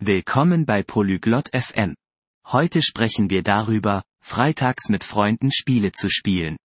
Willkommen 0.00 0.64
bei 0.64 0.84
Polyglot 0.84 1.48
FM. 1.52 1.96
Heute 2.46 2.82
sprechen 2.82 3.30
wir 3.30 3.42
darüber, 3.42 4.04
freitags 4.22 4.90
mit 4.90 5.02
Freunden 5.02 5.50
Spiele 5.50 5.90
zu 5.90 6.08
spielen. 6.08 6.56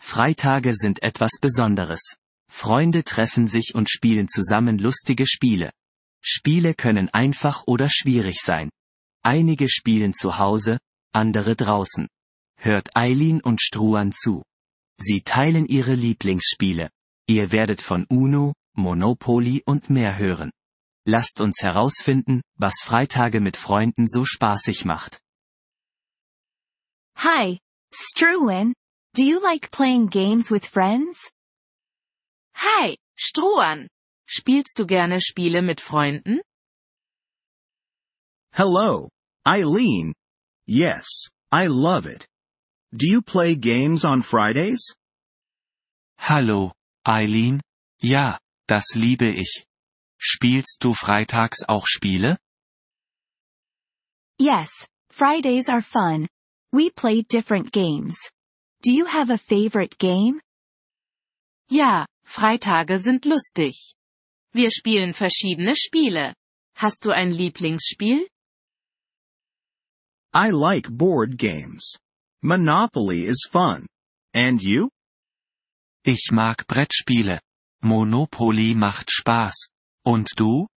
Freitage 0.00 0.72
sind 0.72 1.02
etwas 1.02 1.32
Besonderes. 1.40 2.14
Freunde 2.48 3.02
treffen 3.02 3.48
sich 3.48 3.74
und 3.74 3.90
spielen 3.90 4.28
zusammen 4.28 4.78
lustige 4.78 5.26
Spiele. 5.26 5.72
Spiele 6.22 6.74
können 6.74 7.08
einfach 7.08 7.64
oder 7.66 7.90
schwierig 7.90 8.36
sein. 8.40 8.70
Einige 9.24 9.68
spielen 9.68 10.14
zu 10.14 10.38
Hause, 10.38 10.78
andere 11.12 11.56
draußen. 11.56 12.06
Hört 12.56 12.96
Eileen 12.96 13.40
und 13.40 13.60
Struan 13.60 14.12
zu. 14.12 14.44
Sie 14.96 15.22
teilen 15.22 15.66
ihre 15.66 15.94
Lieblingsspiele. 15.94 16.90
Ihr 17.26 17.50
werdet 17.50 17.82
von 17.82 18.06
Uno, 18.08 18.52
Monopoly 18.76 19.64
und 19.66 19.90
mehr 19.90 20.18
hören. 20.18 20.52
Lasst 21.06 21.40
uns 21.40 21.62
herausfinden, 21.62 22.42
was 22.56 22.82
Freitage 22.82 23.40
mit 23.40 23.56
Freunden 23.56 24.08
so 24.08 24.24
spaßig 24.24 24.84
macht. 24.84 25.20
Hi, 27.18 27.60
Struan. 27.92 28.74
Do 29.14 29.22
you 29.22 29.40
like 29.40 29.70
playing 29.70 30.08
games 30.08 30.50
with 30.50 30.66
friends? 30.66 31.30
Hi, 32.56 32.96
Struan. 33.16 33.88
Spielst 34.26 34.78
du 34.80 34.86
gerne 34.86 35.20
Spiele 35.20 35.62
mit 35.62 35.80
Freunden? 35.80 36.40
Hello, 38.52 39.08
Eileen. 39.46 40.12
Yes, 40.66 41.28
I 41.52 41.68
love 41.68 42.06
it. 42.06 42.26
Do 42.92 43.06
you 43.06 43.22
play 43.22 43.54
games 43.54 44.04
on 44.04 44.22
Fridays? 44.22 44.94
Hallo, 46.18 46.72
Eileen. 47.06 47.60
Ja, 48.02 48.38
das 48.66 48.94
liebe 48.94 49.28
ich. 49.28 49.64
Spielst 50.18 50.78
du 50.80 50.94
freitags 50.94 51.62
auch 51.68 51.86
Spiele? 51.86 52.36
Yes, 54.38 54.86
Fridays 55.10 55.68
are 55.68 55.82
fun. 55.82 56.28
We 56.72 56.90
play 56.90 57.22
different 57.22 57.72
games. 57.72 58.16
Do 58.82 58.92
you 58.92 59.06
have 59.06 59.30
a 59.30 59.38
favorite 59.38 59.98
game? 59.98 60.40
Ja, 61.70 62.06
Freitage 62.24 62.98
sind 62.98 63.24
lustig. 63.24 63.94
Wir 64.52 64.70
spielen 64.70 65.14
verschiedene 65.14 65.74
Spiele. 65.76 66.34
Hast 66.76 67.04
du 67.04 67.10
ein 67.10 67.30
Lieblingsspiel? 67.32 68.28
I 70.34 70.50
like 70.50 70.88
board 70.90 71.38
games. 71.38 71.96
Monopoly 72.42 73.24
is 73.26 73.48
fun. 73.50 73.86
And 74.34 74.62
you? 74.62 74.90
Ich 76.04 76.30
mag 76.30 76.66
Brettspiele. 76.66 77.40
Monopoly 77.82 78.74
macht 78.74 79.10
Spaß. 79.10 79.70
Und 80.06 80.28
du? 80.36 80.68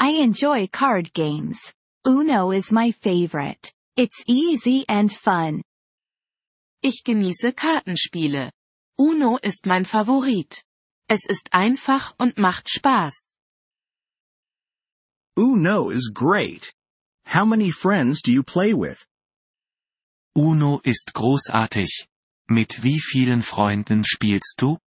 I 0.00 0.20
enjoy 0.20 0.66
card 0.66 1.12
games. 1.14 1.72
Uno 2.04 2.50
is 2.50 2.72
my 2.72 2.90
favorite. 2.90 3.72
It's 3.96 4.24
easy 4.26 4.84
and 4.88 5.12
fun. 5.12 5.62
Ich 6.82 7.04
genieße 7.04 7.54
Kartenspiele. 7.54 8.50
Uno 8.98 9.38
ist 9.40 9.66
mein 9.66 9.84
Favorit. 9.84 10.64
Es 11.08 11.24
ist 11.26 11.52
einfach 11.52 12.12
und 12.18 12.38
macht 12.38 12.68
Spaß. 12.68 13.22
Uno 15.36 15.90
is 15.90 16.10
great. 16.12 16.74
How 17.26 17.44
many 17.46 17.70
friends 17.70 18.20
do 18.20 18.32
you 18.32 18.42
play 18.42 18.74
with? 18.74 19.06
Uno 20.36 20.80
ist 20.82 21.14
großartig. 21.14 22.08
Mit 22.48 22.82
wie 22.82 22.98
vielen 22.98 23.42
Freunden 23.42 24.04
spielst 24.04 24.56
du? 24.60 24.78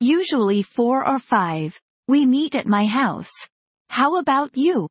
Usually 0.00 0.62
four 0.62 1.06
or 1.06 1.18
five. 1.18 1.80
We 2.06 2.24
meet 2.24 2.54
at 2.54 2.66
my 2.66 2.86
house. 2.86 3.32
How 3.90 4.16
about 4.16 4.56
you? 4.56 4.88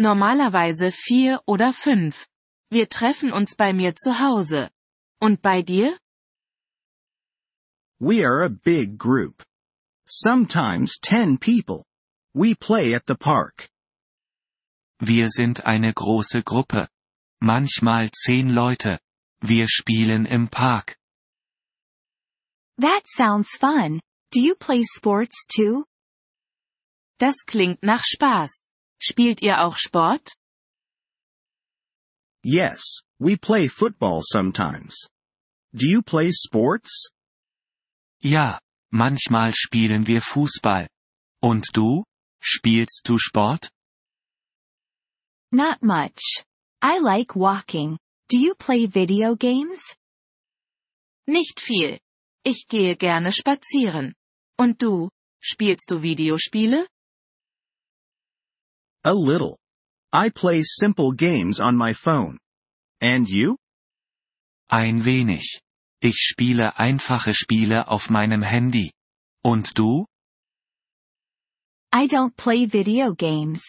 Normalerweise 0.00 0.90
vier 0.92 1.38
oder 1.46 1.72
fünf. 1.72 2.26
Wir 2.70 2.88
treffen 2.88 3.32
uns 3.32 3.54
bei 3.54 3.72
mir 3.72 3.94
zu 3.94 4.18
Hause. 4.18 4.70
Und 5.20 5.42
bei 5.42 5.62
dir? 5.62 5.98
We 8.00 8.24
are 8.24 8.42
a 8.42 8.48
big 8.48 8.96
group. 8.96 9.42
Sometimes 10.06 10.98
ten 10.98 11.36
people. 11.36 11.84
We 12.34 12.54
play 12.54 12.94
at 12.94 13.06
the 13.06 13.16
park. 13.16 13.68
Wir 15.00 15.28
sind 15.28 15.66
eine 15.66 15.92
große 15.92 16.42
Gruppe. 16.42 16.88
Manchmal 17.40 18.10
zehn 18.10 18.54
Leute. 18.54 18.98
Wir 19.42 19.68
spielen 19.68 20.26
im 20.26 20.48
Park. 20.48 20.96
That 22.78 23.02
sounds 23.06 23.50
fun. 23.58 24.00
Do 24.30 24.40
you 24.40 24.54
play 24.54 24.82
sports 24.82 25.46
too? 25.46 25.84
Das 27.18 27.36
klingt 27.46 27.82
nach 27.82 28.02
Spaß. 28.04 28.50
Spielt 29.00 29.42
ihr 29.42 29.60
auch 29.60 29.76
Sport? 29.76 30.32
Yes, 32.44 33.02
we 33.20 33.36
play 33.36 33.68
football 33.68 34.22
sometimes. 34.22 35.06
Do 35.74 35.86
you 35.86 36.02
play 36.02 36.30
sports? 36.32 37.10
Ja, 38.20 38.58
manchmal 38.92 39.54
spielen 39.54 40.06
wir 40.06 40.20
Fußball. 40.22 40.88
Und 41.42 41.66
du? 41.72 42.04
Spielst 42.40 43.02
du 43.04 43.18
Sport? 43.18 43.70
Not 45.52 45.82
much. 45.82 46.42
I 46.82 46.98
like 46.98 47.36
walking. 47.36 47.98
Do 48.28 48.38
you 48.38 48.54
play 48.54 48.86
video 48.86 49.36
games? 49.36 49.82
Nicht 51.26 51.60
viel. 51.60 51.98
Ich 52.44 52.66
gehe 52.68 52.96
gerne 52.96 53.32
spazieren. 53.32 54.14
Und 54.58 54.82
du? 54.82 55.10
Spielst 55.40 55.90
du 55.90 56.02
Videospiele? 56.02 56.86
A 59.04 59.12
little. 59.12 59.56
I 60.12 60.30
play 60.30 60.62
simple 60.62 61.12
games 61.12 61.60
on 61.60 61.76
my 61.76 61.94
phone. 61.94 62.38
And 63.00 63.28
you? 63.28 63.56
Ein 64.68 65.04
wenig. 65.04 65.60
Ich 66.00 66.16
spiele 66.16 66.78
einfache 66.78 67.34
Spiele 67.34 67.88
auf 67.88 68.10
meinem 68.10 68.42
Handy. 68.42 68.92
Und 69.44 69.78
du? 69.78 70.06
I 71.94 72.06
don't 72.06 72.34
play 72.36 72.66
video 72.72 73.14
games. 73.14 73.62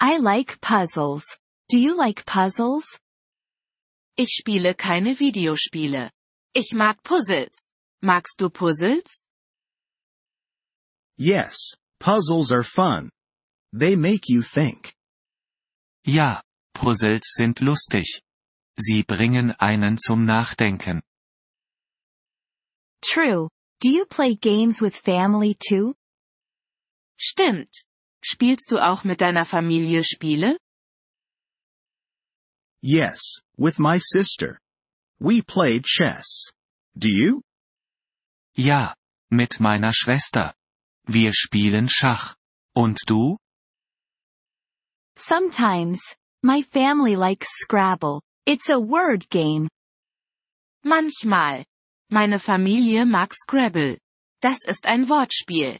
I 0.00 0.18
like 0.18 0.60
puzzles. 0.60 1.24
Do 1.70 1.78
you 1.78 1.96
like 1.96 2.24
puzzles? 2.24 2.98
Ich 4.16 4.30
spiele 4.38 4.74
keine 4.74 5.18
Videospiele. 5.18 6.10
Ich 6.54 6.72
mag 6.72 7.02
Puzzles. 7.02 7.65
Magst 8.02 8.38
du 8.38 8.50
Puzzles? 8.50 9.18
Yes, 11.18 11.56
puzzles 11.98 12.52
are 12.52 12.62
fun. 12.62 13.10
They 13.72 13.96
make 13.96 14.28
you 14.28 14.42
think. 14.42 14.94
Ja, 16.04 16.42
Puzzles 16.74 17.22
sind 17.36 17.60
lustig. 17.60 18.20
Sie 18.78 19.02
bringen 19.02 19.52
einen 19.58 19.96
zum 19.96 20.24
Nachdenken. 20.26 21.02
True. 23.02 23.48
Do 23.80 23.90
you 23.90 24.04
play 24.06 24.34
games 24.34 24.80
with 24.80 24.96
family 24.96 25.54
too? 25.54 25.94
Stimmt. 27.18 27.84
Spielst 28.22 28.70
du 28.70 28.78
auch 28.78 29.04
mit 29.04 29.20
deiner 29.20 29.44
Familie 29.44 30.02
Spiele? 30.04 30.58
Yes, 32.82 33.40
with 33.56 33.78
my 33.78 33.98
sister. 33.98 34.58
We 35.18 35.42
play 35.42 35.80
chess. 35.80 36.52
Do 36.96 37.08
you? 37.08 37.42
Ja, 38.58 38.94
mit 39.30 39.60
meiner 39.60 39.92
Schwester. 39.92 40.54
Wir 41.06 41.34
spielen 41.34 41.88
Schach. 41.90 42.36
Und 42.74 42.98
du? 43.06 43.36
Sometimes. 45.18 46.00
My 46.42 46.62
family 46.62 47.16
likes 47.16 47.48
Scrabble. 47.50 48.22
It's 48.46 48.70
a 48.70 48.78
word 48.80 49.28
game. 49.28 49.68
Manchmal. 50.82 51.66
Meine 52.10 52.38
Familie 52.38 53.04
mag 53.04 53.34
Scrabble. 53.34 53.98
Das 54.40 54.64
ist 54.64 54.86
ein 54.86 55.08
Wortspiel. 55.10 55.78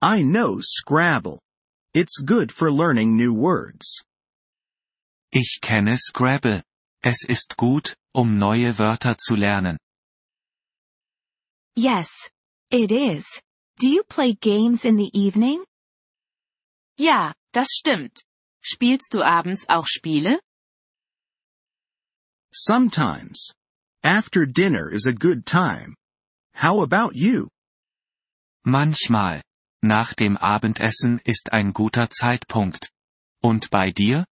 I 0.00 0.22
know 0.22 0.60
Scrabble. 0.60 1.40
It's 1.94 2.22
good 2.24 2.52
for 2.52 2.70
learning 2.70 3.16
new 3.16 3.34
words. 3.34 4.04
Ich 5.32 5.58
kenne 5.60 5.96
Scrabble. 5.96 6.62
Es 7.02 7.24
ist 7.24 7.56
gut, 7.56 7.96
um 8.14 8.38
neue 8.38 8.78
Wörter 8.78 9.18
zu 9.18 9.34
lernen. 9.34 9.76
Yes. 11.76 12.08
It 12.70 12.92
is. 12.92 13.26
Do 13.78 13.88
you 13.88 14.04
play 14.04 14.34
games 14.34 14.84
in 14.84 14.96
the 14.96 15.10
evening? 15.18 15.64
Ja, 16.96 17.32
das 17.52 17.68
stimmt. 17.72 18.22
Spielst 18.62 19.12
du 19.12 19.22
abends 19.22 19.66
auch 19.68 19.86
Spiele? 19.86 20.38
Sometimes. 22.52 23.52
After 24.04 24.46
dinner 24.46 24.90
is 24.90 25.06
a 25.06 25.12
good 25.12 25.46
time. 25.46 25.94
How 26.54 26.80
about 26.82 27.14
you? 27.14 27.48
Manchmal. 28.66 29.42
Nach 29.82 30.14
dem 30.14 30.36
Abendessen 30.36 31.20
ist 31.24 31.52
ein 31.52 31.72
guter 31.72 32.10
Zeitpunkt. 32.10 32.90
Und 33.42 33.70
bei 33.70 33.90
dir? 33.90 34.26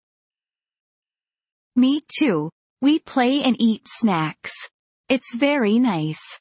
Me 1.75 2.01
too. 2.07 2.51
We 2.83 2.99
play 2.99 3.43
and 3.43 3.57
eat 3.59 3.89
snacks. 3.89 4.53
It's 5.09 5.35
very 5.35 5.79
nice. 5.79 6.39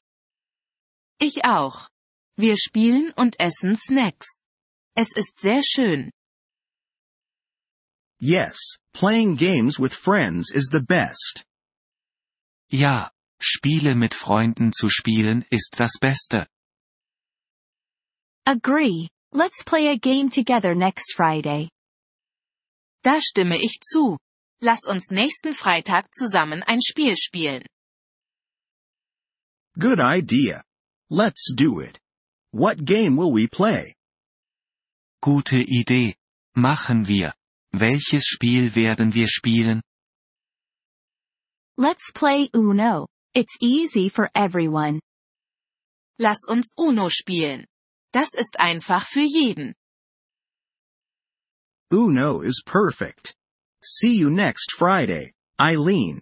Ich 1.20 1.44
auch. 1.44 1.90
Wir 2.38 2.56
spielen 2.58 3.12
und 3.14 3.40
essen 3.40 3.76
Snacks. 3.76 4.28
Es 4.96 5.12
ist 5.16 5.40
sehr 5.40 5.64
schön. 5.64 6.12
Yes, 8.20 8.78
playing 8.94 9.36
games 9.36 9.80
with 9.80 9.94
friends 9.94 10.52
is 10.52 10.70
the 10.72 10.82
best. 10.82 11.44
Ja, 12.70 13.12
Spiele 13.40 13.96
mit 13.96 14.14
Freunden 14.14 14.74
zu 14.74 14.90
spielen 14.90 15.46
ist 15.50 15.80
das 15.80 15.94
Beste. 16.00 16.48
Agree. 18.46 19.08
Let's 19.32 19.64
play 19.64 19.90
a 19.90 19.98
game 19.98 20.30
together 20.30 20.74
next 20.74 21.14
Friday. 21.16 21.70
Da 23.04 23.20
stimme 23.22 23.58
ich 23.62 23.80
zu. 23.82 24.18
Lass 24.62 24.86
uns 24.88 25.12
nächsten 25.12 25.54
Freitag 25.54 26.14
zusammen 26.14 26.64
ein 26.64 26.82
Spiel 26.82 27.16
spielen. 27.18 27.66
Good 29.78 30.00
idea. 30.00 30.64
Let's 31.10 31.54
do 31.56 31.80
it. 31.80 32.00
What 32.52 32.84
game 32.84 33.16
will 33.16 33.32
we 33.32 33.48
play? 33.48 33.96
Gute 35.22 35.64
Idee. 35.68 36.16
Machen 36.56 37.08
wir. 37.08 37.34
Welches 37.74 38.26
Spiel 38.26 38.70
werden 38.76 39.14
wir 39.14 39.28
spielen? 39.28 39.82
Let's 41.78 42.12
play 42.14 42.50
Uno. 42.54 43.08
It's 43.34 43.56
easy 43.62 44.10
for 44.10 44.30
everyone. 44.36 45.00
Lass 46.20 46.40
uns 46.50 46.74
Uno 46.78 47.10
spielen. 47.10 47.66
Das 48.12 48.34
ist 48.34 48.60
einfach 48.60 49.06
für 49.06 49.22
jeden. 49.22 49.76
Uno 51.92 52.42
is 52.42 52.62
perfect. 52.66 53.36
See 53.82 54.16
you 54.16 54.30
next 54.30 54.74
Friday, 54.74 55.32
Eileen. 55.58 56.22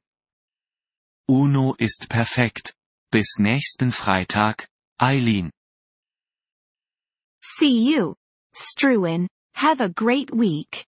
Uno 1.28 1.74
ist 1.80 2.08
perfekt. 2.10 2.76
Bis 3.12 3.38
nächsten 3.40 3.92
Freitag, 3.92 4.68
Eileen. 5.02 5.52
See 7.42 7.94
you. 7.94 8.16
Struan. 8.54 9.28
Have 9.56 9.82
a 9.82 9.90
great 9.90 10.32
week. 10.32 10.86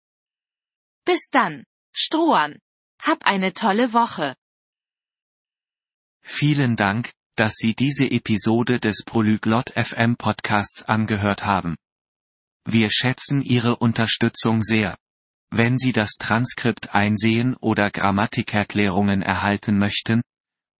Bis 1.05 1.29
dann, 1.31 1.65
Strohan. 1.93 2.59
Hab 3.01 3.25
eine 3.25 3.53
tolle 3.53 3.93
Woche. 3.93 4.35
Vielen 6.23 6.75
Dank, 6.75 7.13
dass 7.35 7.55
Sie 7.55 7.75
diese 7.75 8.09
Episode 8.09 8.79
des 8.79 9.03
Polyglot 9.05 9.71
FM 9.71 10.17
Podcasts 10.17 10.83
angehört 10.83 11.43
haben. 11.43 11.75
Wir 12.63 12.89
schätzen 12.91 13.41
Ihre 13.41 13.75
Unterstützung 13.75 14.63
sehr. 14.63 14.97
Wenn 15.51 15.77
Sie 15.77 15.93
das 15.93 16.13
Transkript 16.13 16.93
einsehen 16.93 17.55
oder 17.55 17.91
Grammatikerklärungen 17.91 19.21
erhalten 19.21 19.77
möchten, 19.77 20.21